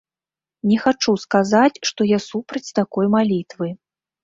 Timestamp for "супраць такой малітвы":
2.29-3.73